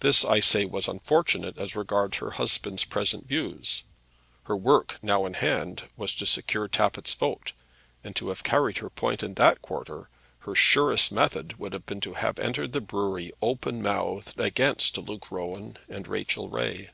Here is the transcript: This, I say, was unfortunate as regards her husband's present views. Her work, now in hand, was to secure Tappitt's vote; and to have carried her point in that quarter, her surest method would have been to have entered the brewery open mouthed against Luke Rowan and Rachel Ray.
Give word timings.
This, 0.00 0.24
I 0.24 0.40
say, 0.40 0.64
was 0.64 0.88
unfortunate 0.88 1.58
as 1.58 1.76
regards 1.76 2.16
her 2.16 2.30
husband's 2.30 2.86
present 2.86 3.26
views. 3.28 3.84
Her 4.44 4.56
work, 4.56 4.96
now 5.02 5.26
in 5.26 5.34
hand, 5.34 5.82
was 5.98 6.14
to 6.14 6.24
secure 6.24 6.66
Tappitt's 6.66 7.12
vote; 7.12 7.52
and 8.02 8.16
to 8.16 8.30
have 8.30 8.42
carried 8.42 8.78
her 8.78 8.88
point 8.88 9.22
in 9.22 9.34
that 9.34 9.60
quarter, 9.60 10.08
her 10.48 10.54
surest 10.54 11.12
method 11.12 11.58
would 11.58 11.74
have 11.74 11.84
been 11.84 12.00
to 12.00 12.14
have 12.14 12.38
entered 12.38 12.72
the 12.72 12.80
brewery 12.80 13.32
open 13.42 13.82
mouthed 13.82 14.40
against 14.40 14.96
Luke 14.96 15.30
Rowan 15.30 15.76
and 15.90 16.08
Rachel 16.08 16.48
Ray. 16.48 16.92